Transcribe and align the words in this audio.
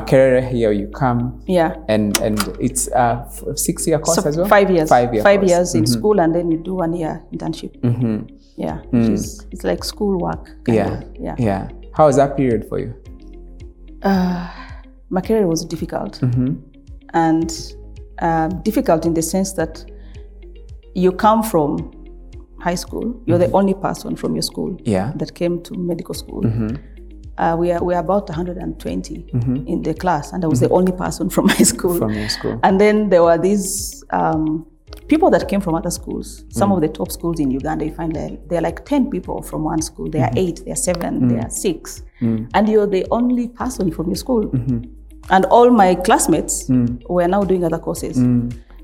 Makerere 0.00 0.48
here 0.50 0.72
you 0.72 0.88
come 0.88 1.40
Yeah. 1.46 1.74
and 1.88 2.18
and 2.20 2.38
it's 2.60 2.88
a 2.88 3.26
six 3.54 3.86
year 3.86 3.98
course 3.98 4.22
So 4.22 4.28
as 4.28 4.36
well. 4.36 4.48
five 4.48 4.70
years. 4.70 4.88
Five 4.88 5.12
year. 5.14 5.22
Five 5.22 5.40
course. 5.40 5.50
years 5.50 5.74
in 5.74 5.86
school, 5.86 6.20
and 6.20 6.34
then 6.34 6.50
you 6.50 6.58
do 6.58 6.74
one 6.74 6.92
year 6.94 7.22
internship. 7.32 7.72
Mhm. 7.82 8.28
Yeah. 8.56 8.78
Which 8.90 9.08
is, 9.08 9.46
it's 9.52 9.64
like 9.64 9.84
school 9.84 10.18
work. 10.18 10.44
kind 10.64 10.76
Yeah. 10.78 10.98
of. 10.98 11.04
Yeah. 11.20 11.34
Yeah. 11.38 11.68
How 11.92 12.06
was 12.06 12.16
that 12.16 12.36
period 12.36 12.64
for 12.68 12.78
you? 12.78 12.92
Uh, 14.02 14.46
my 15.10 15.20
career 15.20 15.46
was 15.46 15.64
difficult, 15.64 16.20
Mm-hmm. 16.20 16.54
and 17.14 17.50
uh, 18.22 18.48
difficult 18.62 19.06
in 19.06 19.14
the 19.14 19.22
sense 19.22 19.52
that 19.54 19.84
you 20.94 21.12
come 21.12 21.42
from 21.42 21.90
high 22.60 22.74
school. 22.76 23.20
You're 23.26 23.38
the 23.38 23.50
only 23.52 23.74
person 23.74 24.16
from 24.16 24.34
your 24.34 24.42
school 24.42 24.70
Mm-hmm. 24.70 24.90
Yeah. 24.90 25.12
that 25.16 25.34
came 25.34 25.60
to 25.62 25.74
medical 25.78 26.14
school. 26.14 26.42
Mm-hmm. 27.38 27.52
Uh, 27.52 27.56
we 27.56 27.72
are 27.72 27.82
we 27.82 27.94
are 27.94 28.00
about 28.00 28.28
120 28.28 29.26
in 29.66 29.82
the 29.82 29.94
class, 29.94 30.32
and 30.32 30.44
I 30.44 30.48
was 30.48 30.60
the 30.60 30.68
only 30.70 30.92
person 30.92 31.30
from 31.30 31.46
my 31.46 31.54
school. 31.72 31.96
From 31.98 32.12
your 32.12 32.28
school. 32.28 32.58
And 32.62 32.80
then 32.80 33.08
there 33.10 33.22
were 33.22 33.38
these 33.38 34.04
um, 34.10 34.66
people 35.08 35.30
that 35.30 35.48
came 35.48 35.60
from 35.60 35.74
other 35.74 35.90
schools. 35.90 36.44
Some 36.50 36.72
of 36.72 36.80
the 36.80 36.88
top 36.88 37.10
schools 37.10 37.38
in 37.40 37.50
Uganda, 37.50 37.84
you 37.84 37.94
find 37.94 38.14
that 38.16 38.48
there 38.48 38.58
are 38.58 38.62
like 38.62 38.84
10 38.84 39.10
people 39.10 39.42
from 39.42 39.64
one 39.64 39.80
school. 39.82 40.10
There 40.10 40.24
are 40.24 40.30
eight, 40.36 40.62
there 40.64 40.72
are 40.72 40.76
seven, 40.76 41.28
there 41.28 41.40
are 41.44 41.50
six. 41.50 42.02
And 42.20 42.68
you're 42.68 42.86
the 42.86 43.06
only 43.10 43.48
person 43.48 43.90
from 43.92 44.06
your 44.08 44.16
school. 44.16 44.50
And 45.30 45.44
all 45.46 45.70
my 45.70 45.94
classmates 45.94 46.68
were 47.08 47.28
now 47.28 47.42
doing 47.44 47.64
other 47.64 47.78
courses. 47.78 48.16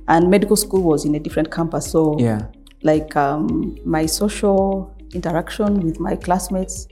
And 0.07 0.31
medical 0.31 0.57
school 0.57 0.83
was 0.83 1.05
in 1.05 1.15
a 1.15 1.19
different 1.21 1.51
campus. 1.51 1.91
So, 1.91 2.19
Yeah. 2.21 2.43
like, 2.83 3.17
um, 3.17 3.77
my 3.85 4.05
social 4.07 4.95
interaction 5.15 5.81
with 5.81 5.99
my 6.01 6.17
classmates 6.17 6.87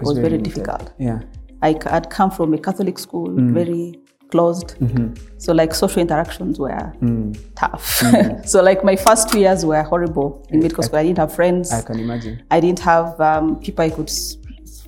was 0.00 0.18
very 0.18 0.30
limited. 0.30 0.54
difficult. 0.54 0.92
Yeah. 0.98 1.20
I 1.62 1.76
had 1.90 2.10
come 2.10 2.30
from 2.30 2.52
a 2.54 2.58
Catholic 2.58 2.98
school, 2.98 3.28
mm. 3.28 3.52
very 3.52 3.98
closed. 4.30 4.76
Mm-hmm. 4.80 5.14
So 5.38 5.52
like 5.52 5.74
social 5.74 6.02
interactions 6.02 6.58
were 6.58 6.92
mm. 7.00 7.38
tough. 7.54 8.00
Mm. 8.00 8.46
so 8.52 8.62
like 8.62 8.84
my 8.84 8.96
first 8.96 9.30
two 9.30 9.38
years 9.38 9.64
were 9.64 9.82
horrible 9.82 10.46
in 10.50 10.60
medical 10.60 10.82
school. 10.82 10.98
I 10.98 11.04
didn't 11.04 11.18
have 11.18 11.34
friends. 11.34 11.72
I 11.72 11.82
can 11.82 11.98
imagine. 12.00 12.42
I 12.50 12.60
didn't 12.60 12.80
have 12.80 13.20
um, 13.20 13.60
people 13.60 13.84
I 13.84 13.90
could 13.90 14.10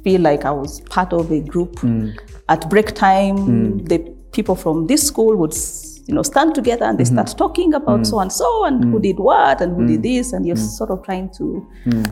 feel 0.03 0.21
like 0.21 0.45
I 0.45 0.51
was 0.51 0.81
part 0.83 1.13
of 1.13 1.31
a 1.31 1.41
group. 1.41 1.79
At 2.49 2.69
break 2.71 2.95
time, 2.95 3.85
the 3.85 3.99
people 4.33 4.55
from 4.55 4.87
this 4.87 5.07
school 5.07 5.35
would, 5.37 5.55
you 6.07 6.15
know, 6.15 6.23
stand 6.23 6.55
together 6.55 6.85
and 6.85 6.99
they 6.99 7.05
start 7.05 7.27
mm-hmm. 7.27 7.39
talking 7.39 7.75
about 7.75 8.01
mm. 8.01 8.07
so 8.07 8.21
and 8.21 8.33
so 8.33 8.65
and 8.65 8.85
who 8.85 8.99
mm. 8.99 9.03
did 9.03 9.19
what 9.19 9.61
and 9.61 9.75
who 9.75 9.87
did 9.87 10.01
mm. 10.01 10.03
this, 10.05 10.33
and 10.33 10.47
you're 10.47 10.57
sort 10.57 10.91
of 10.91 11.03
trying 11.05 11.31
to, 11.31 11.67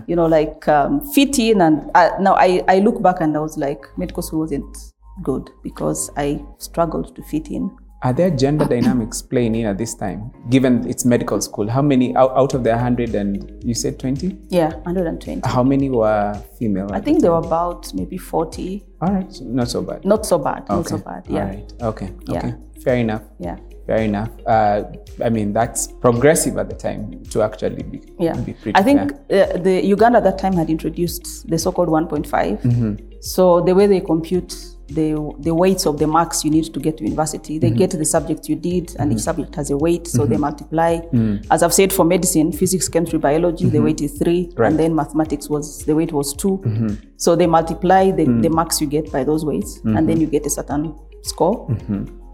you 0.06 0.16
know, 0.16 0.26
like 0.26 0.66
um, 0.68 1.00
fit 1.12 1.38
in. 1.38 1.60
And 1.60 1.90
I, 1.94 2.10
now 2.20 2.34
I, 2.34 2.62
I 2.68 2.80
look 2.80 3.00
back 3.00 3.20
and 3.20 3.36
I 3.36 3.40
was 3.40 3.56
like, 3.56 3.86
medical 3.96 4.22
school 4.22 4.40
wasn't 4.40 4.76
good 5.22 5.50
because 5.62 6.10
I 6.16 6.44
struggled 6.58 7.14
to 7.16 7.22
fit 7.22 7.48
in. 7.48 7.70
Are 8.02 8.12
there 8.12 8.28
gender 8.28 8.66
dynamics 8.66 9.22
playing 9.30 9.54
in 9.54 9.66
at 9.66 9.78
this 9.78 9.94
time? 9.94 10.30
Given 10.50 10.86
it's 10.86 11.06
medical 11.06 11.40
school, 11.40 11.70
how 11.70 11.80
many 11.80 12.14
out, 12.16 12.32
out 12.36 12.52
of 12.52 12.62
the 12.62 12.70
100 12.70 13.14
and 13.14 13.64
you 13.64 13.72
said 13.74 13.98
20? 13.98 14.36
Yeah, 14.50 14.74
120. 14.82 15.40
How 15.48 15.62
many 15.62 15.88
were 15.88 16.34
female? 16.58 16.90
I 16.92 17.00
think 17.00 17.22
there 17.22 17.30
were 17.30 17.38
about 17.38 17.94
maybe 17.94 18.18
40. 18.18 18.84
All 19.00 19.10
right, 19.10 19.40
not 19.40 19.68
so 19.68 19.80
bad. 19.80 20.04
Not 20.04 20.26
so 20.26 20.38
bad. 20.38 20.68
Not 20.68 20.86
so 20.86 20.98
bad. 20.98 21.24
Yeah. 21.28 21.40
All 21.40 21.48
right. 21.48 21.72
Okay. 21.80 22.10
Yeah. 22.26 22.38
Okay. 22.38 22.54
Fair 22.82 22.96
enough. 22.96 23.22
Yeah. 23.38 23.56
Fair 23.86 23.98
enough. 23.98 24.30
Uh, 24.46 24.84
I 25.22 25.28
mean, 25.28 25.52
that's 25.52 25.88
progressive 26.00 26.56
at 26.56 26.68
the 26.70 26.76
time 26.76 27.22
to 27.30 27.42
actually 27.42 27.82
be, 27.82 28.00
Yeah, 28.18 28.34
be 28.40 28.54
pretty 28.54 28.76
I 28.76 28.82
think 28.82 29.12
uh, 29.12 29.58
the 29.58 29.82
Uganda 29.84 30.18
at 30.18 30.24
that 30.24 30.38
time 30.38 30.54
had 30.54 30.70
introduced 30.70 31.48
the 31.50 31.58
so-called 31.58 31.88
1.5. 31.90 32.62
Mm-hmm. 32.62 32.94
So 33.20 33.60
the 33.60 33.74
way 33.74 33.86
they 33.86 34.00
compute 34.00 34.54
the 34.88 35.14
the 35.40 35.54
weights 35.54 35.86
of 35.86 35.98
the 35.98 36.06
marks 36.06 36.44
you 36.44 36.50
need 36.50 36.66
to 36.74 36.78
get 36.80 36.98
to 36.98 37.04
university, 37.04 37.54
Mm-hmm. 37.58 37.60
they 37.74 37.78
get 37.78 37.90
the 37.90 38.04
subject 38.04 38.48
you 38.50 38.56
did, 38.56 38.94
and 38.98 39.12
each 39.12 39.20
subject 39.20 39.54
has 39.54 39.70
a 39.70 39.76
weight, 39.76 40.06
so 40.06 40.26
they 40.26 40.36
multiply. 40.36 40.98
Mm. 41.12 41.46
As 41.50 41.62
I've 41.62 41.72
said, 41.72 41.90
for 41.90 42.04
medicine, 42.04 42.52
physics, 42.52 42.86
chemistry, 42.88 43.18
biology, 43.18 43.66
the 43.70 43.80
weight 43.80 44.00
is 44.02 44.12
three, 44.18 44.42
Mm-hmm. 44.48 44.60
Right. 44.60 44.68
and 44.70 44.78
then 44.78 44.94
mathematics 44.94 45.48
was 45.48 45.84
the 45.86 45.94
weight 45.94 46.12
was 46.12 46.34
2 46.34 46.48
Mm-hmm. 46.48 46.88
So 47.16 47.34
they 47.36 47.46
multiply 47.46 48.10
the, 48.10 48.24
Mm. 48.26 48.42
the 48.42 48.50
marks 48.50 48.80
you 48.82 48.86
get 48.86 49.10
by 49.12 49.24
those 49.24 49.42
weights, 49.44 49.76
and 49.84 49.84
Mm-hmm. 49.96 50.06
then 50.06 50.20
you 50.20 50.26
get 50.26 50.44
a 50.46 50.50
certain 50.50 50.94
score. 51.22 51.66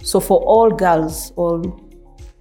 So 0.03 0.21
for 0.21 0.39
all 0.41 0.71
girls, 0.71 1.33
all 1.37 1.63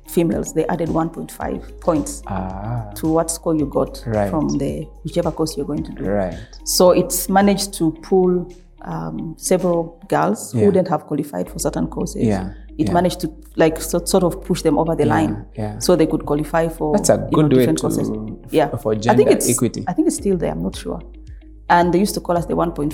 females, 0.08 0.54
they 0.54 0.66
added 0.68 0.90
1.5 0.90 1.80
points 1.82 2.24
Ah, 2.28 2.90
to 2.96 3.08
what 3.08 3.30
score 3.30 3.56
you 3.56 3.66
got 3.68 4.02
Right. 4.08 4.30
from 4.30 4.48
the 4.58 4.88
whichever 5.04 5.32
course 5.32 5.56
you're 5.56 5.68
going 5.68 5.84
to 5.84 5.92
do. 5.92 6.04
right. 6.06 6.36
So 6.66 6.92
it's 6.92 7.30
managed 7.30 7.74
to 7.76 7.92
pull 8.02 8.48
um, 8.82 9.36
several 9.38 10.00
girls 10.08 10.54
who 10.54 10.60
Yeah. 10.60 10.66
wouldn't 10.68 10.88
have 10.88 11.06
qualified 11.06 11.50
for 11.50 11.60
certain 11.60 11.88
courses. 11.88 12.24
Yeah, 12.24 12.54
It 12.78 12.88
yeah. 12.88 12.94
managed 12.94 13.20
to 13.20 13.30
like 13.58 13.80
so, 13.82 14.00
sort 14.06 14.24
of 14.24 14.42
push 14.46 14.62
them 14.62 14.80
over 14.80 14.96
the 14.96 15.04
line, 15.06 15.46
yeah. 15.54 15.78
so 15.80 15.98
they 15.98 16.08
could 16.08 16.26
qualify 16.26 16.70
for 16.70 16.94
That's 16.94 17.10
a 17.10 17.16
you 17.16 17.20
know, 17.20 17.28
good 17.30 17.52
way 17.52 17.58
different 17.60 17.80
to- 17.80 17.82
courses. 17.82 18.10
Yeah, 18.52 18.70
for 18.78 18.94
I 18.94 18.96
think 18.96 19.04
gender 19.04 19.30
it's, 19.32 19.50
equity. 19.50 19.84
I 19.86 19.92
think 19.92 20.08
it's 20.08 20.16
still 20.16 20.38
there. 20.38 20.52
I'm 20.54 20.64
not 20.64 20.78
sure. 20.78 21.02
And 21.70 21.94
they 21.94 22.00
used 22.00 22.16
to 22.16 22.20
call 22.22 22.36
us 22.38 22.46
the 22.48 22.56
1.5 22.56 22.94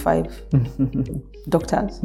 doctors, 1.49 1.99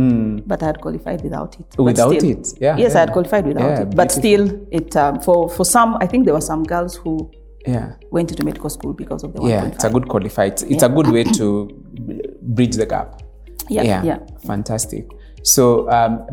but 0.46 0.62
I 0.62 0.66
had 0.66 0.80
qualified 0.80 1.22
without 1.22 1.58
it. 1.58 1.66
Without 1.78 2.14
still- 2.16 2.30
it, 2.30 2.48
yeah, 2.60 2.76
Yes, 2.76 2.92
yeah. 2.92 2.98
I 2.98 3.00
had 3.00 3.12
qualified 3.12 3.46
without 3.46 3.70
Yeah, 3.70 3.80
it, 3.82 3.96
but 3.96 4.08
beautiful. 4.14 4.48
still, 4.48 4.66
it 4.70 4.96
um, 4.96 5.20
for 5.20 5.48
for 5.48 5.64
some. 5.64 5.96
I 6.00 6.06
think 6.06 6.24
there 6.26 6.34
were 6.34 6.40
some 6.52 6.62
girls 6.64 6.94
who 6.96 7.30
Yeah. 7.66 7.94
went 8.10 8.30
into 8.30 8.44
medical 8.44 8.70
school 8.70 8.92
because 8.94 9.22
of 9.24 9.32
the 9.34 9.42
Yeah, 9.42 9.66
it's 9.66 9.84
a 9.84 9.90
good 9.90 10.04
qualifier. 10.08 10.48
It's, 10.48 10.62
it's 10.62 10.82
a 10.82 10.88
good 10.88 11.08
way 11.10 11.24
to 11.24 11.46
bridge 12.42 12.76
the 12.76 12.86
gap. 12.86 13.22
Yeah, 13.68 14.02
yeah. 14.04 14.18
fantastic. 14.46 15.10
So, 15.42 15.88
um, 15.90 16.26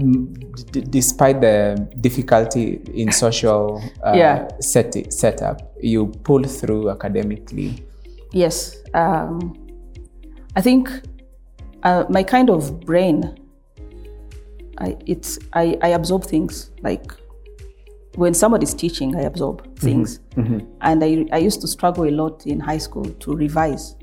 d- 0.71 0.81
despite 0.89 1.39
the 1.41 1.87
difficulty 2.01 2.81
in 2.93 3.11
social 3.11 3.81
uh, 4.03 4.13
Yeah. 4.15 4.47
set- 4.59 5.11
setup, 5.13 5.57
you 5.81 6.07
pulled 6.23 6.49
through 6.49 6.89
academically. 6.91 7.85
Yes. 8.31 8.75
Um, 8.93 9.53
I 10.57 10.61
think 10.61 10.89
uh, 11.83 12.05
my 12.09 12.23
kind 12.23 12.49
of 12.49 12.81
brain, 12.81 13.37
I, 14.79 14.97
it's, 15.05 15.37
I, 15.53 15.77
I 15.83 15.89
absorb 15.89 16.23
things. 16.25 16.71
Like 16.81 17.11
when 18.15 18.33
somebody's 18.33 18.73
teaching, 18.73 19.15
I 19.15 19.21
absorb 19.21 19.61
mm-hmm. 19.61 19.75
things. 19.75 20.19
Mm-hmm. 20.35 20.67
And 20.81 21.03
I, 21.03 21.27
I 21.31 21.37
used 21.37 21.61
to 21.61 21.67
struggle 21.67 22.05
a 22.05 22.09
lot 22.09 22.47
in 22.47 22.59
high 22.59 22.79
school 22.79 23.05
to 23.05 23.35
revise. 23.35 23.95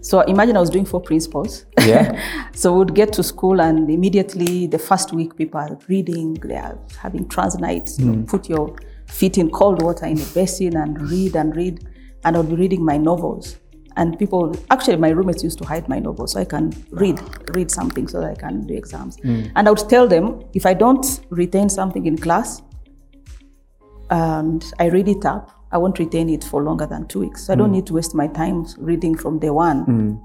So 0.00 0.22
imagine 0.22 0.56
I 0.56 0.60
was 0.60 0.70
doing 0.70 0.84
four 0.84 1.00
principals. 1.00 1.66
Yeah. 1.78 2.20
so 2.52 2.72
we'd 2.72 2.96
get 2.96 3.12
to 3.12 3.22
school 3.22 3.60
and 3.60 3.88
immediately 3.88 4.66
the 4.66 4.78
first 4.78 5.12
week 5.12 5.36
people 5.36 5.60
are 5.60 5.78
reading, 5.86 6.34
they 6.34 6.56
are 6.56 6.80
having 7.00 7.28
trans 7.28 7.56
nights, 7.58 7.96
you 7.96 8.06
know, 8.06 8.14
mm. 8.14 8.26
put 8.26 8.48
your 8.48 8.74
feet 9.06 9.38
in 9.38 9.50
cold 9.50 9.82
water 9.82 10.06
in 10.06 10.20
a 10.20 10.24
basin 10.34 10.76
and 10.76 11.00
read 11.08 11.36
and 11.36 11.54
read. 11.54 11.86
And 12.24 12.36
I'll 12.36 12.42
be 12.42 12.56
reading 12.56 12.84
my 12.84 12.96
novels. 12.96 13.56
And 14.00 14.18
people, 14.18 14.56
actually, 14.70 14.96
my 14.96 15.10
roommates 15.10 15.44
used 15.44 15.58
to 15.58 15.66
hide 15.66 15.86
my 15.86 15.98
novels 15.98 16.32
so 16.32 16.40
I 16.40 16.46
can 16.46 16.72
read, 16.90 17.20
read 17.54 17.70
something 17.70 18.08
so 18.08 18.18
that 18.20 18.30
I 18.30 18.34
can 18.34 18.66
do 18.66 18.72
exams. 18.72 19.16
Hmm. 19.16 19.42
And 19.54 19.68
I 19.68 19.70
would 19.70 19.86
tell 19.90 20.08
them 20.08 20.42
if 20.54 20.64
I 20.64 20.72
don't 20.72 21.06
retain 21.28 21.68
something 21.68 22.06
in 22.06 22.16
class 22.16 22.62
and 24.08 24.64
I 24.78 24.86
read 24.86 25.06
it 25.06 25.26
up, 25.26 25.50
I 25.70 25.76
won't 25.76 25.98
retain 25.98 26.30
it 26.30 26.42
for 26.42 26.62
longer 26.62 26.86
than 26.86 27.08
two 27.08 27.20
weeks. 27.20 27.44
So 27.44 27.52
I 27.52 27.56
don't 27.56 27.68
hmm. 27.68 27.74
need 27.74 27.86
to 27.88 27.92
waste 27.92 28.14
my 28.14 28.26
time 28.26 28.66
reading 28.78 29.18
from 29.18 29.38
day 29.38 29.50
one 29.50 29.84
hmm. 29.84 30.16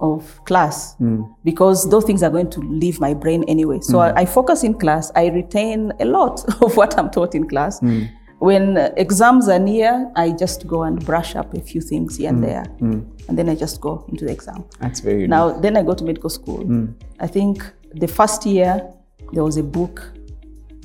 of 0.00 0.42
class 0.46 0.96
because 1.44 1.90
those 1.90 2.04
things 2.06 2.22
are 2.22 2.30
going 2.30 2.48
to 2.48 2.60
leave 2.60 3.00
my 3.00 3.12
brain 3.12 3.44
anyway. 3.48 3.80
So 3.82 3.98
I, 3.98 4.20
I 4.22 4.24
focus 4.24 4.64
in 4.64 4.78
class, 4.78 5.12
I 5.14 5.26
retain 5.26 5.92
a 6.00 6.06
lot 6.06 6.42
of 6.62 6.74
what 6.74 6.98
I'm 6.98 7.10
taught 7.10 7.34
in 7.34 7.46
class. 7.46 7.82
When 8.40 8.78
exams 8.96 9.48
are 9.48 9.58
near, 9.58 10.10
I 10.16 10.32
just 10.32 10.66
go 10.66 10.84
and 10.84 11.04
brush 11.04 11.36
up 11.36 11.52
a 11.52 11.60
few 11.60 11.82
things 11.82 12.16
here 12.16 12.30
and 12.30 12.38
hmm. 12.38 12.44
there, 12.44 12.64
hmm. 12.64 13.00
and 13.28 13.38
then 13.38 13.50
I 13.50 13.54
just 13.54 13.82
go 13.82 14.02
into 14.08 14.24
the 14.24 14.32
exam. 14.32 14.64
That's 14.80 15.00
very 15.00 15.16
unique. 15.16 15.28
Now, 15.30 15.52
then 15.52 15.76
I 15.76 15.82
go 15.82 15.92
to 15.94 16.02
medical 16.04 16.30
school. 16.30 16.62
Hmm. 16.62 16.86
I 17.20 17.26
think 17.26 17.62
the 17.92 18.08
first 18.08 18.46
year 18.46 18.82
there 19.34 19.44
was 19.44 19.58
a 19.58 19.62
book 19.62 20.10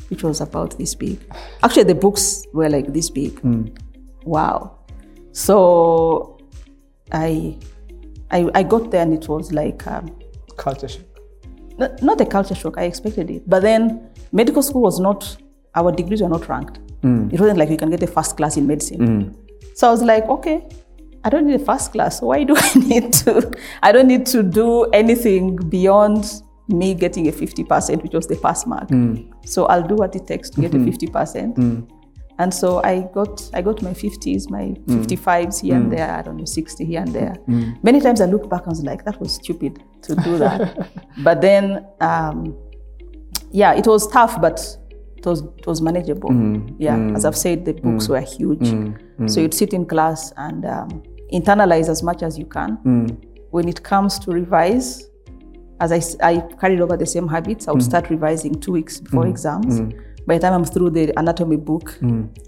which 0.09 0.21
was 0.21 0.41
about 0.41 0.77
this 0.77 0.95
big. 0.95 1.17
Actually, 1.63 1.83
the 1.85 1.95
books 1.95 2.45
were 2.53 2.69
like 2.69 2.91
this 2.91 3.09
big. 3.09 3.39
Wow. 4.25 4.77
So 5.31 6.37
I, 7.11 7.57
I, 8.31 8.49
I 8.53 8.63
got 8.63 8.91
there 8.91 9.01
and 9.01 9.13
it 9.13 9.29
was 9.29 9.53
like 9.53 9.87
um, 9.87 10.13
culture 10.57 10.89
shock. 10.89 11.05
not, 11.77 12.01
not 12.01 12.19
a 12.21 12.25
culture 12.25 12.55
shock. 12.55 12.77
I 12.77 12.83
expected 12.83 13.29
it, 13.29 13.49
but 13.49 13.61
then 13.61 14.09
medical 14.31 14.61
school 14.61 14.81
was 14.81 14.99
not. 14.99 15.37
Our 15.73 15.91
degrees 15.91 16.21
were 16.21 16.29
not 16.29 16.47
ranked. 16.47 16.79
Mm. 17.05 17.31
It 17.31 17.39
wasn't 17.39 17.59
like 17.59 17.69
you 17.69 17.77
can 17.77 17.89
get 17.91 18.01
a 18.03 18.07
first 18.07 18.35
class 18.35 18.57
in 18.57 18.65
medicine. 18.65 18.99
Mm. 18.99 19.77
So 19.77 19.87
I 19.87 19.91
was 19.91 20.01
like, 20.01 20.25
okay, 20.25 20.67
I 21.23 21.29
don't 21.29 21.45
need 21.47 21.61
a 21.61 21.65
first 21.65 21.91
class. 21.91 22.21
Why 22.21 22.43
do 22.43 22.55
I 22.57 22.73
need 22.75 23.13
to? 23.13 23.51
I 23.83 23.91
don't 23.91 24.07
need 24.07 24.25
to 24.27 24.41
do 24.41 24.85
anything 24.85 25.55
beyond 25.55 26.41
me 26.67 26.95
getting 26.95 27.27
a 27.27 27.31
50%, 27.31 28.01
which 28.01 28.13
was 28.13 28.25
the 28.25 28.37
pass 28.37 28.65
mark. 28.65 28.89
Mm. 28.89 29.31
So 29.45 29.65
I'll 29.65 29.87
do 29.87 29.95
what 29.95 30.15
it 30.15 30.25
takes 30.25 30.49
to 30.51 30.61
get 30.61 30.73
a 30.73 30.77
mm-hmm. 30.77 31.15
50%. 31.15 31.87
And 32.37 32.53
so 32.53 32.81
I 32.83 33.07
got 33.13 33.49
I 33.53 33.61
got 33.61 33.81
my 33.81 33.91
50s, 33.91 34.49
my 34.49 34.75
55s 34.87 35.61
here 35.61 35.75
and 35.75 35.89
there, 35.89 36.11
I 36.11 36.21
don't 36.21 36.35
know, 36.35 36.43
60 36.43 36.83
here 36.83 36.99
and 37.01 37.13
there. 37.13 37.35
Many 37.81 38.01
times 38.01 38.19
I 38.19 38.25
look 38.25 38.49
back 38.49 38.63
and 38.63 38.71
was 38.71 38.83
like, 38.83 39.05
that 39.05 39.21
was 39.21 39.35
stupid 39.35 39.81
to 40.01 40.15
do 40.15 40.37
that. 40.39 40.89
but 41.23 41.39
then 41.39 41.85
um, 42.01 42.57
yeah, 43.51 43.73
it 43.73 43.87
was 43.87 44.05
tough, 44.07 44.41
but 44.41 44.59
it 45.25 45.29
was 45.29 45.41
it 45.57 45.67
was 45.67 45.81
manageable. 45.81 46.31
Yeah, 46.77 46.97
as 47.15 47.25
I've 47.25 47.37
said, 47.37 47.65
the 47.65 47.73
books 47.73 48.07
were 48.07 48.21
huge, 48.21 48.67
so 49.27 49.39
you'd 49.41 49.53
sit 49.53 49.73
in 49.73 49.85
class 49.85 50.31
and 50.37 50.65
um, 50.65 51.03
internalize 51.33 51.89
as 51.89 52.03
much 52.03 52.21
as 52.23 52.37
you 52.37 52.45
can. 52.45 52.77
When 53.51 53.67
it 53.69 53.83
comes 53.83 54.19
to 54.19 54.31
revise, 54.31 55.09
as 55.79 55.91
I, 55.91 56.01
I 56.29 56.39
carried 56.59 56.81
over 56.81 56.97
the 56.97 57.05
same 57.05 57.27
habits, 57.27 57.67
I 57.67 57.71
would 57.71 57.83
start 57.83 58.09
revising 58.09 58.59
two 58.59 58.73
weeks 58.73 58.99
before 58.99 59.27
exams. 59.27 59.81
By 60.27 60.35
the 60.37 60.41
time 60.41 60.53
I'm 60.53 60.65
through 60.65 60.89
the 60.89 61.13
anatomy 61.19 61.55
book, 61.57 61.97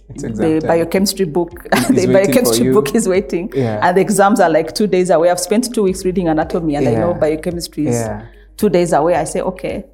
It's 0.09 0.23
the 0.23 0.63
biochemistry 0.65 1.25
book, 1.25 1.51
the 1.89 2.09
biochemistry 2.11 2.73
book 2.73 2.95
is 2.95 3.07
waiting, 3.07 3.51
Yeah. 3.53 3.79
and 3.87 3.95
the 3.95 4.01
exams 4.01 4.39
are 4.39 4.49
like 4.49 4.73
two 4.73 4.87
days 4.87 5.09
away. 5.11 5.29
I've 5.29 5.39
spent 5.39 5.73
two 5.73 5.83
weeks 5.83 6.03
reading 6.03 6.27
anatomy, 6.27 6.75
and 6.75 6.87
I 6.87 6.93
know 6.95 7.13
biochemistry 7.13 7.87
is 7.87 7.95
Yeah. 7.95 8.25
Two 8.57 8.69
days 8.69 8.91
away. 8.93 9.15
I 9.15 9.23
say, 9.23 9.41
okay, 9.41 9.85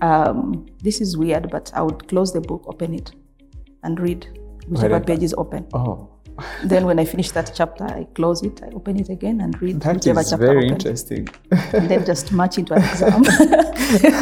um, 0.00 0.66
this 0.82 1.00
is 1.00 1.16
weird, 1.16 1.50
but 1.50 1.72
I 1.74 1.82
would 1.82 2.06
close 2.08 2.32
the 2.32 2.40
book, 2.40 2.64
open 2.66 2.94
it, 2.94 3.12
and 3.82 3.98
read 3.98 4.26
whichever 4.68 5.00
page 5.00 5.22
is 5.22 5.34
open. 5.36 5.66
Oh, 5.74 6.10
then 6.64 6.84
when 6.86 6.98
I 6.98 7.04
finish 7.04 7.30
that 7.32 7.52
chapter, 7.54 7.84
I 7.84 8.04
close 8.14 8.42
it, 8.42 8.60
I 8.62 8.68
open 8.74 8.98
it 8.98 9.08
again, 9.08 9.40
and 9.40 9.60
read 9.62 9.80
that 9.82 9.96
whichever 9.96 10.20
is 10.20 10.30
chapter 10.30 10.46
very 10.46 10.64
open, 10.66 10.72
interesting. 10.74 11.28
and 11.72 11.88
then 11.88 12.04
just 12.04 12.32
march 12.32 12.58
into 12.58 12.74
an 12.74 12.82
exam. 12.90 13.22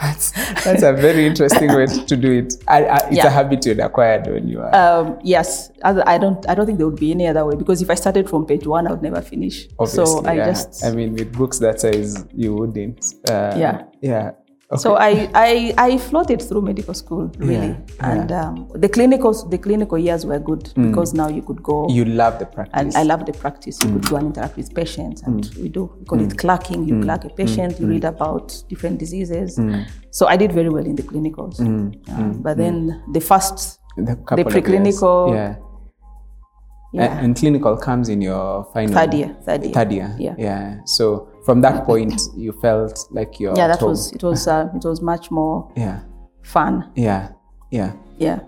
that's, 0.00 0.30
that's 0.64 0.82
a 0.82 0.92
very 0.92 1.26
interesting 1.26 1.74
way 1.74 1.86
to 1.86 2.16
do 2.16 2.32
it. 2.32 2.54
I, 2.68 2.84
I, 2.84 2.96
it's 3.08 3.16
Yeah. 3.16 3.26
a 3.26 3.30
habit 3.30 3.64
you 3.66 3.72
acquired 3.82 4.26
when 4.26 4.48
you 4.48 4.60
are. 4.60 4.74
um, 4.74 5.18
yes, 5.22 5.70
I 5.82 6.18
don't. 6.18 6.48
I 6.48 6.54
don't 6.54 6.66
think 6.66 6.78
there 6.78 6.86
would 6.88 7.00
be 7.00 7.10
any 7.10 7.26
other 7.26 7.44
way 7.44 7.56
because 7.56 7.82
if 7.82 7.90
I 7.90 7.94
started 7.94 8.28
from 8.28 8.46
page 8.46 8.66
one, 8.66 8.86
I 8.86 8.90
would 8.92 9.02
never 9.02 9.20
finish. 9.22 9.68
Obviously, 9.78 10.06
so 10.06 10.24
I 10.24 10.34
yeah. 10.34 10.46
just 10.46 10.84
I 10.84 10.90
mean, 10.92 11.12
with 11.14 11.32
books 11.36 11.58
that 11.58 11.80
size, 11.80 12.24
you 12.34 12.54
wouldn't. 12.54 13.14
Uh, 13.28 13.54
Yeah. 13.56 13.84
Yeah. 14.00 14.32
Okay. 14.74 14.82
So 14.82 14.96
I, 14.96 15.30
I, 15.34 15.74
I 15.78 15.98
floated 15.98 16.42
through 16.42 16.62
medical 16.62 16.94
school 16.94 17.30
really, 17.38 17.68
Yeah, 17.68 17.76
and 18.00 18.32
um, 18.32 18.68
the 18.74 18.88
clinicals 18.88 19.48
the 19.48 19.58
clinical 19.58 19.96
years 19.98 20.26
were 20.26 20.40
good 20.40 20.64
mm. 20.64 20.88
because 20.88 21.14
now 21.14 21.28
you 21.28 21.42
could 21.42 21.62
go 21.62 21.86
you 21.88 22.04
love 22.04 22.40
the 22.40 22.46
practice. 22.46 22.74
and 22.80 22.96
I 22.96 23.04
love 23.04 23.24
the 23.24 23.32
practice. 23.32 23.78
You 23.84 23.92
could 23.92 24.02
mm. 24.02 24.10
go 24.10 24.16
and 24.16 24.26
interact 24.28 24.56
with 24.56 24.74
patients, 24.74 25.22
and 25.22 25.44
mm. 25.44 25.62
we 25.62 25.68
do. 25.68 25.94
We 26.00 26.04
call 26.06 26.20
it 26.20 26.36
clerking. 26.36 26.88
You 26.88 27.00
clerk 27.02 27.24
a 27.24 27.28
patient, 27.28 27.78
you 27.78 27.86
read 27.86 28.04
about 28.04 28.46
different 28.68 28.98
diseases. 28.98 29.60
So 30.10 30.26
I 30.26 30.36
did 30.36 30.52
very 30.52 30.70
well 30.70 30.86
in 30.86 30.96
the 30.96 31.02
clinicals, 31.02 31.60
Um, 31.60 32.42
but 32.42 32.56
then 32.56 33.02
the 33.12 33.20
first 33.20 33.80
the, 33.96 34.12
of 34.12 34.46
preclinical- 34.56 35.34
Yeah. 35.34 35.56
Yeah, 36.94 37.18
And, 37.24 37.36
clinical 37.36 37.76
comes 37.76 38.08
in 38.08 38.20
your 38.22 38.64
final 38.72 38.94
third 38.94 39.14
year, 39.14 39.36
third 39.44 39.64
year, 39.64 39.72
Third 39.74 39.92
year. 39.92 40.16
Yeah. 40.18 40.34
Yeah. 40.38 40.80
So 40.84 41.28
from 41.44 41.60
that 41.62 41.84
point, 41.84 42.20
you 42.36 42.52
felt 42.62 43.06
like 43.10 43.40
you're. 43.40 43.56
yeah, 43.56 43.66
that 43.68 43.80
home. 43.80 43.90
was 43.90 44.12
it 44.12 44.22
was 44.22 44.46
uh, 44.46 44.68
it 44.74 44.84
was 44.84 45.00
much 45.02 45.30
more 45.30 45.70
Yeah. 45.76 46.00
fun. 46.42 46.90
Yeah. 46.94 47.28
Yeah. 47.70 47.92
Yeah. 48.18 48.38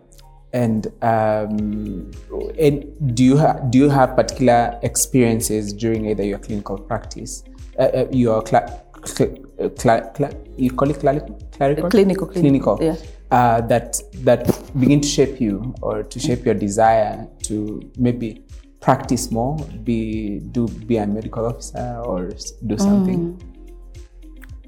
And 0.53 0.87
um, 1.03 2.11
and 2.59 2.85
do 3.17 3.25
you 3.25 3.37
ha- 3.37 3.59
do 3.71 3.79
you 3.79 3.89
have 3.91 4.15
particular 4.17 4.79
experiences 4.83 5.73
during 5.73 6.07
either 6.07 6.23
your 6.25 6.39
clinical 6.39 6.79
practice, 6.79 7.43
uh, 7.79 7.83
uh, 7.83 8.07
your 8.11 8.47
cl- 8.47 8.71
cl- 9.05 9.35
uh, 9.61 9.69
cl- 9.77 10.13
cl- 10.17 10.33
you 10.57 10.71
call 10.71 10.89
it? 10.91 10.99
Clinical, 11.01 11.91
clinical, 11.91 12.27
clinical, 12.29 12.79
yeah. 12.81 12.95
Uh, 13.31 13.61
that 13.63 14.01
that 14.25 14.47
begin 14.79 15.01
to 15.01 15.09
shape 15.09 15.41
you 15.41 15.75
or 15.83 16.03
to 16.03 16.19
shape 16.21 16.45
your 16.45 16.55
desire 16.55 17.27
to 17.43 17.81
maybe 17.99 18.43
practice 18.81 19.31
more, 19.31 19.59
be 19.85 20.39
do 20.53 20.69
be 20.87 20.97
a 20.97 21.07
medical 21.07 21.47
officer 21.47 22.03
or 22.05 22.31
do 22.67 22.79
something. 22.79 23.39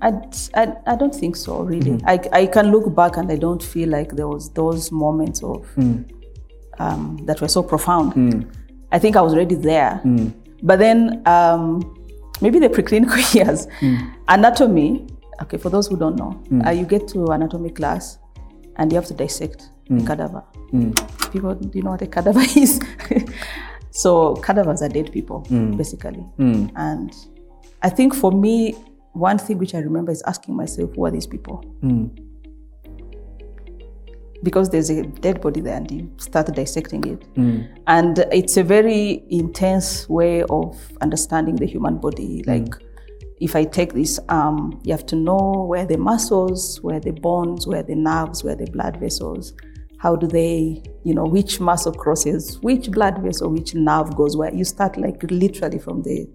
I, 0.00 0.12
I, 0.54 0.72
I 0.86 0.96
don't 0.96 1.14
think 1.14 1.34
so, 1.34 1.62
really. 1.62 2.00
I, 2.06 2.20
I 2.32 2.46
can 2.46 2.70
look 2.70 2.94
back 2.94 3.16
and 3.16 3.30
I 3.32 3.36
don't 3.36 3.62
feel 3.62 3.88
like 3.88 4.12
there 4.12 4.28
was 4.28 4.48
those 4.52 4.92
moments 4.92 5.42
of 5.42 5.66
um, 6.78 7.18
that 7.24 7.40
were 7.40 7.48
so 7.48 7.62
profound. 7.62 8.12
I 8.92 8.98
think 8.98 9.16
I 9.16 9.20
was 9.20 9.32
already 9.34 9.56
there. 9.56 10.00
But 10.62 10.78
then 10.78 11.22
um, 11.26 11.94
maybe 12.40 12.58
the 12.58 12.68
preclinical 12.68 13.34
years, 13.34 13.66
anatomy, 14.28 15.06
okay, 15.42 15.58
for 15.58 15.68
those 15.70 15.88
who 15.88 15.96
don't 15.96 16.16
know, 16.16 16.40
uh, 16.64 16.70
you 16.70 16.84
get 16.86 17.08
to 17.08 17.26
anatomy 17.26 17.70
class 17.70 18.18
and 18.78 18.92
you 18.92 18.96
have 18.96 19.06
to 19.06 19.14
dissect 19.14 19.70
the 19.88 19.94
mm. 19.94 20.06
cadaver. 20.06 20.42
Mm. 20.72 21.32
People, 21.32 21.54
do 21.54 21.78
you 21.78 21.82
know 21.82 21.90
what 21.90 22.02
a 22.02 22.06
cadaver 22.06 22.40
is? 22.56 22.80
so 23.90 24.36
cadavers 24.36 24.82
are 24.82 24.88
dead 24.88 25.12
people, 25.12 25.44
mm. 25.48 25.76
basically. 25.76 26.24
And 26.76 27.14
I 27.82 27.90
think 27.90 28.14
for 28.14 28.32
me, 28.32 28.74
one 29.12 29.38
thing 29.38 29.58
which 29.58 29.74
I 29.74 29.78
remember 29.78 30.12
is 30.12 30.22
asking 30.26 30.56
myself, 30.56 30.94
who 30.94 31.06
are 31.06 31.10
these 31.10 31.26
people? 31.26 31.64
Because 34.44 34.70
there's 34.70 34.90
a 34.90 35.02
dead 35.02 35.40
body 35.40 35.60
there 35.60 35.76
and 35.76 35.90
you 35.90 36.12
start 36.18 36.54
dissecting 36.54 37.04
it. 37.04 37.24
And 37.88 38.18
it's 38.30 38.56
a 38.56 38.62
very 38.62 39.24
intense 39.28 40.08
way 40.08 40.44
of 40.44 40.76
understanding 41.00 41.56
the 41.56 41.66
human 41.66 41.98
body. 41.98 42.44
Like, 42.46 42.72
if 43.40 43.54
I 43.54 43.64
take 43.64 43.92
this 43.94 44.18
arm, 44.28 44.80
you 44.82 44.92
have 44.92 45.06
to 45.06 45.16
know 45.16 45.66
where 45.68 45.86
the 45.86 45.96
muscles, 45.96 46.80
where 46.82 47.00
the 47.00 47.12
bones, 47.12 47.66
where 47.66 47.82
the 47.82 47.94
nerves, 47.94 48.42
where 48.42 48.56
the 48.56 48.66
blood 48.66 48.98
vessels. 48.98 49.52
How 49.98 50.16
do 50.16 50.26
they, 50.26 50.82
you 51.04 51.14
know, 51.14 51.24
which 51.24 51.60
muscle 51.60 51.92
crosses, 51.92 52.60
which 52.60 52.90
blood 52.90 53.22
vessel, 53.22 53.50
which 53.50 53.74
nerve 53.74 54.16
goes 54.16 54.36
where? 54.36 54.54
You 54.54 54.64
start 54.64 54.96
like 54.96 55.22
literally 55.30 55.78
from 55.78 56.02
the 56.02 56.28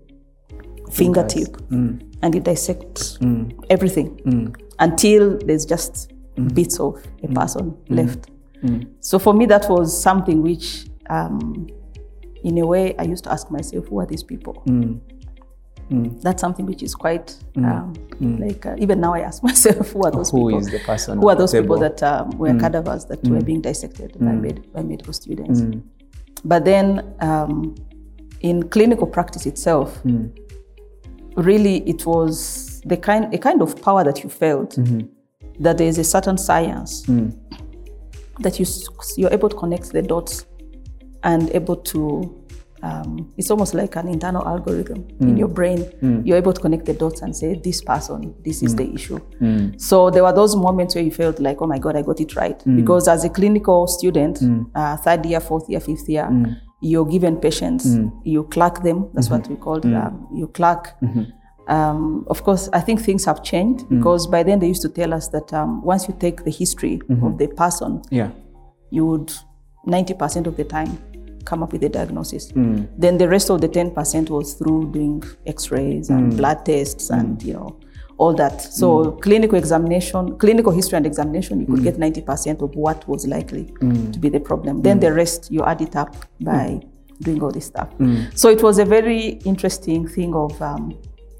fingertip 0.91 1.57
mm. 1.69 2.01
and 2.21 2.35
you 2.35 2.41
dissect 2.41 3.19
mm. 3.19 3.53
everything 3.69 4.17
mm. 4.25 4.55
until 4.79 5.37
there's 5.39 5.65
just 5.65 6.11
bits 6.53 6.79
of 6.79 7.01
a 7.23 7.27
person 7.29 7.77
left. 7.89 8.29
So 9.01 9.19
for 9.19 9.33
me, 9.33 9.45
that 9.47 9.69
was 9.69 10.01
something 10.01 10.41
which, 10.41 10.87
um, 11.09 11.67
in 12.43 12.57
a 12.57 12.65
way, 12.65 12.95
I 12.97 13.03
used 13.03 13.23
to 13.25 13.31
ask 13.31 13.51
myself, 13.51 13.87
who 13.87 13.99
are 13.99 14.05
these 14.05 14.23
people? 14.23 14.63
Mm. 15.89 16.21
That's 16.21 16.41
something 16.41 16.65
which 16.65 16.81
is 16.81 16.95
quite 16.95 17.35
mm. 17.55 17.65
um, 17.65 17.93
mm. 18.19 18.39
like 18.39 18.65
uh, 18.65 18.75
even 18.77 19.01
now 19.01 19.13
I 19.13 19.19
ask 19.19 19.43
myself, 19.49 19.91
who 19.91 20.03
are 20.03 20.11
those 20.11 20.29
Who 20.29 20.49
people? 20.49 20.59
is 20.59 20.69
the 20.69 20.79
person 20.79 21.19
Who 21.19 21.29
are 21.29 21.35
those 21.35 21.51
people 21.51 21.77
that 21.79 22.01
um, 22.03 22.29
were 22.37 22.53
cadavers 22.57 23.05
that 23.05 23.23
were 23.27 23.41
being 23.41 23.61
dissected 23.61 24.17
by, 24.19 24.31
med- 24.31 24.71
by 24.73 24.81
medical 24.81 25.13
students? 25.13 25.61
But 26.45 26.65
then 26.65 27.13
um, 27.19 27.75
in 28.41 28.69
clinical 28.69 29.07
practice 29.07 29.45
itself, 29.45 30.01
really 31.35 31.77
it 31.89 32.05
was 32.05 32.81
the 32.85 32.97
kind 32.97 33.33
a 33.33 33.37
kind 33.37 33.61
of 33.61 33.81
power 33.81 34.03
that 34.03 34.23
you 34.23 34.29
felt 34.29 34.71
mm-hmm. 34.71 35.07
that 35.59 35.77
there 35.77 35.87
is 35.87 35.97
a 35.97 36.03
certain 36.03 36.37
science 36.37 37.03
that 38.39 38.59
you 38.59 38.65
you're 39.17 39.31
able 39.31 39.49
to 39.49 39.55
connect 39.55 39.91
the 39.91 40.01
dots 40.01 40.45
and 41.23 41.49
able 41.51 41.75
to 41.75 42.42
um, 42.83 43.33
it's 43.37 43.49
almost 43.49 43.73
like 43.73 43.95
an 43.95 44.09
internal 44.09 44.45
algorithm 44.45 45.07
in 45.21 45.29
hmm. 45.29 45.37
your 45.37 45.47
brain. 45.47 45.83
Hmm. 46.01 46.21
You're 46.25 46.37
able 46.37 46.51
to 46.51 46.59
connect 46.59 46.85
the 46.85 46.93
dots 46.93 47.21
and 47.21 47.35
say 47.35 47.55
this 47.55 47.81
person 47.81 48.35
this 48.43 48.61
is 48.61 48.73
hmm. 48.73 48.77
the 48.77 48.93
issue. 48.93 49.19
So 49.77 50.09
there 50.09 50.23
were 50.23 50.33
those 50.33 50.55
moments 50.55 50.93
where 50.95 51.03
you 51.03 51.11
felt 51.11 51.39
like 51.39 51.61
oh 51.61 51.67
my 51.67 51.79
god 51.79 51.95
i 51.95 52.01
got 52.01 52.19
it 52.19 52.35
right. 52.35 52.61
Because 52.75 53.07
as 53.07 53.23
a 53.23 53.29
clinical 53.29 53.87
student 53.87 54.39
uh, 54.75 54.97
third 54.97 55.25
year 55.25 55.39
fourth 55.39 55.69
year 55.69 55.79
fifth 55.79 56.09
year 56.09 56.29
you're 56.81 57.05
given 57.05 57.37
patients 57.37 57.87
you 58.25 58.43
clerk 58.43 58.83
them. 58.83 59.09
That's 59.13 59.29
what 59.29 59.47
we 59.47 59.55
called 59.55 59.85
um, 59.85 60.27
you 60.35 60.47
clerk. 60.47 60.95
Um, 61.69 62.25
of 62.27 62.43
course, 62.43 62.67
I 62.73 62.81
think 62.81 62.99
things 62.99 63.23
have 63.23 63.41
changed 63.41 63.87
because 63.87 64.27
by 64.27 64.43
then 64.43 64.59
they 64.59 64.67
used 64.67 64.81
to 64.81 64.89
tell 64.89 65.13
us 65.13 65.29
that 65.29 65.53
um, 65.53 65.81
once 65.81 66.09
you 66.09 66.15
take 66.19 66.43
the 66.43 66.51
history 66.51 67.01
of 67.21 67.37
the 67.37 67.47
person, 67.47 68.01
Yeah. 68.11 68.31
you 68.89 69.05
would 69.05 69.31
90% 69.87 70.47
of 70.47 70.57
the 70.57 70.65
time 70.65 70.97
come 71.45 71.63
up 71.63 71.73
with 71.73 71.83
a 71.83 71.89
diagnosis. 71.89 72.51
Hmm. 72.51 72.83
Then 72.97 73.17
the 73.17 73.27
rest 73.27 73.49
of 73.49 73.61
the 73.61 73.69
10% 73.69 74.29
was 74.29 74.53
through 74.53 74.91
doing 74.91 75.23
x-rays 75.45 76.09
and 76.09 76.31
hmm. 76.31 76.37
blood 76.37 76.65
tests 76.65 77.09
and 77.09 77.41
hmm. 77.41 77.47
you 77.47 77.53
know 77.53 77.79
all 78.17 78.33
that. 78.35 78.61
So 78.61 79.13
clinical 79.13 79.57
examination, 79.57 80.37
clinical 80.37 80.71
history 80.71 80.97
and 80.97 81.05
examination, 81.05 81.59
you 81.61 81.65
could 81.65 81.83
get 81.83 81.97
90% 81.97 82.61
of 82.61 82.75
what 82.75 83.07
was 83.07 83.25
likely 83.25 83.73
to 84.11 84.19
be 84.19 84.29
the 84.29 84.39
problem. 84.39 84.81
Then 84.83 84.99
the 84.99 85.11
rest 85.11 85.51
you 85.51 85.63
add 85.63 85.81
it 85.81 85.95
up 85.95 86.15
by 86.39 86.79
doing 87.21 87.41
all 87.41 87.51
this 87.51 87.65
stuff. 87.65 87.89
So 88.35 88.49
it 88.49 88.61
was 88.61 88.77
a 88.77 88.85
very 88.85 89.39
interesting 89.45 90.07
thing 90.07 90.35
of 90.35 90.61
um, 90.61 90.95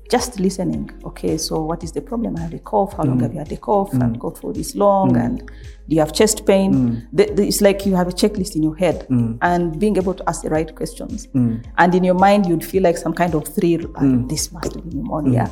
just 0.10 0.40
listening. 0.40 0.92
Okay, 1.06 1.38
so 1.38 1.62
what 1.64 1.84
is 1.84 1.92
the 1.92 2.02
problem? 2.02 2.36
I 2.38 2.42
have 2.42 2.54
a 2.54 2.60
cough. 2.60 2.94
How 2.94 3.04
long 3.04 3.18
mm. 3.20 3.24
have 3.24 3.34
you 3.34 3.40
had 3.40 3.52
a 3.52 3.58
cough? 3.58 3.90
I've 3.96 4.20
coughed 4.20 4.40
for 4.40 4.54
this 4.54 4.76
long. 4.76 5.14
Mm. 5.14 5.26
And 5.26 5.38
do 5.48 5.96
you 5.96 6.00
have 6.00 6.14
chest 6.14 6.46
pain? 6.46 6.74
Mm. 6.74 7.08
The- 7.14 7.34
the- 7.34 7.48
it's 7.48 7.62
like 7.62 7.86
you 7.86 7.96
have 7.96 8.08
a 8.08 8.12
checklist 8.12 8.56
in 8.56 8.64
your 8.64 8.76
head 8.76 9.08
and 9.42 9.80
being 9.80 9.98
able 9.98 10.14
to 10.14 10.24
ask 10.30 10.42
the 10.44 10.50
right 10.50 10.74
questions. 10.76 11.28
And 11.34 11.96
in 11.96 12.04
your 12.04 12.16
mind, 12.16 12.46
you'd 12.46 12.64
feel 12.66 12.84
like 12.84 12.98
some 12.98 13.14
kind 13.14 13.34
of 13.34 13.48
thrill. 13.48 13.88
"Ah, 13.96 14.02
This 14.28 14.52
must 14.52 14.74
be 14.84 14.90
pneumonia. 14.96 15.50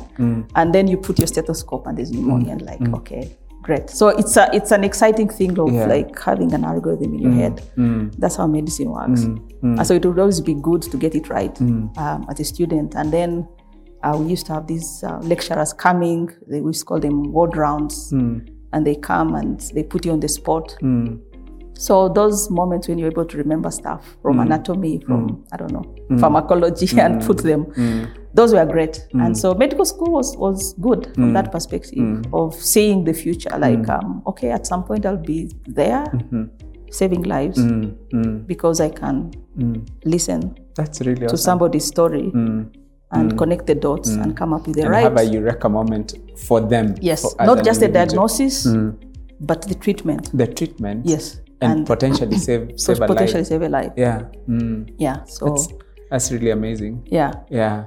And 0.54 0.74
then 0.74 0.86
you 0.86 0.96
put 0.96 1.18
your 1.18 1.26
stethoscope 1.28 1.86
and 1.86 1.96
there's 1.98 2.12
pneumonia. 2.12 2.52
And 2.52 2.62
like, 2.62 2.80
okay, 2.94 3.36
great. 3.62 3.90
So 3.90 4.08
it's 4.08 4.36
a, 4.36 4.48
it's 4.54 4.70
an 4.70 4.84
exciting 4.84 5.28
thing 5.28 5.58
of 5.58 5.72
Yeah. 5.72 5.86
like 5.86 6.18
having 6.18 6.52
an 6.52 6.64
algorithm 6.64 7.14
in 7.14 7.20
your 7.20 7.32
head. 7.32 7.62
That's 8.18 8.36
how 8.36 8.46
medicine 8.46 8.90
works. 8.90 9.22
And 9.62 9.86
so 9.86 9.94
it 9.94 10.04
would 10.04 10.18
always 10.18 10.40
be 10.40 10.54
good 10.54 10.82
to 10.82 10.96
get 10.98 11.14
it 11.14 11.28
right 11.30 11.58
um, 11.60 12.26
as 12.28 12.38
a 12.38 12.44
student. 12.44 12.94
And 12.94 13.10
then 13.12 13.48
uh, 14.02 14.16
we 14.18 14.30
used 14.30 14.46
to 14.46 14.52
have 14.54 14.66
these 14.66 15.02
uh, 15.04 15.18
lecturers 15.22 15.72
coming. 15.72 16.30
They, 16.48 16.60
we 16.60 16.68
used 16.70 16.80
to 16.80 16.86
call 16.86 17.00
them 17.00 17.32
ward 17.32 17.56
rounds. 17.56 18.12
and 18.74 18.86
they 18.86 18.94
come 18.96 19.34
and 19.34 19.60
they 19.74 19.82
put 19.82 20.04
you 20.06 20.12
on 20.12 20.20
the 20.20 20.28
spot. 20.28 20.74
Mm. 20.80 21.20
So 21.74 22.08
those 22.08 22.50
moments 22.50 22.88
when 22.88 22.96
you're 22.98 23.10
able 23.10 23.26
to 23.26 23.36
remember 23.36 23.70
stuff 23.70 24.16
from 24.22 24.36
Mm. 24.38 24.42
anatomy, 24.46 25.00
from 25.06 25.44
I 25.52 25.56
don't 25.58 25.72
know, 25.72 25.84
pharmacology, 26.18 26.86
and 27.00 27.20
put 27.22 27.38
them, 27.38 27.66
those 28.32 28.54
were 28.54 28.64
great. 28.64 29.06
Mm. 29.14 29.26
And 29.26 29.36
so 29.36 29.52
medical 29.54 29.84
school 29.84 30.10
was 30.12 30.36
was 30.38 30.74
good 30.80 31.12
from 31.14 31.32
that 31.34 31.52
perspective 31.52 32.24
of 32.32 32.54
seeing 32.54 33.04
the 33.04 33.12
future. 33.12 33.50
Like, 33.58 33.80
Mm. 33.80 33.90
um, 34.04 34.22
okay, 34.26 34.50
at 34.50 34.66
some 34.66 34.84
point 34.84 35.04
I'll 35.04 35.16
be 35.34 35.50
there, 35.66 36.04
saving 36.90 37.22
lives 37.24 37.58
Mm. 37.58 37.94
Mm. 38.14 38.46
because 38.46 38.80
I 38.80 38.88
can 38.88 39.32
Mm. 39.58 39.86
listen 40.04 40.54
That's 40.76 41.00
really 41.00 41.20
to 41.20 41.24
awesome. 41.26 41.38
somebody's 41.50 41.84
story 41.84 42.30
Mm. 43.12 43.20
and 43.20 43.38
connect 43.38 43.66
the 43.66 43.74
dots 43.74 44.08
and 44.08 44.34
come 44.36 44.54
up 44.54 44.66
with 44.66 44.76
the 44.76 44.88
right. 44.88 45.04
And 45.04 45.14
right. 45.14 45.22
have 45.22 45.28
a 45.28 45.32
eureka 45.34 45.68
moment 45.68 46.14
for 46.38 46.60
them. 46.60 46.94
yes, 47.00 47.22
for- 47.22 47.44
not 47.44 47.62
just 47.64 47.80
the 47.80 47.88
diagnosis, 47.88 48.66
but 49.40 49.62
the 49.62 49.74
treatment. 49.74 50.30
The 50.36 50.46
treatment. 50.46 51.04
Yes, 51.04 51.40
And, 51.60 51.86
potentially 51.86 52.38
save, 52.48 52.72
save 52.80 53.00
a 53.02 53.06
potentially 53.06 53.40
life. 53.40 53.46
save 53.48 53.62
a 53.62 53.68
life. 53.68 53.92
Yeah. 53.96 54.22
Mm. 54.48 54.94
Yeah. 54.98 55.24
So 55.24 55.46
That's, 55.46 55.68
that's 56.10 56.32
really 56.32 56.50
amazing. 56.50 57.06
yeah. 57.10 57.32
Yeah. 57.50 57.86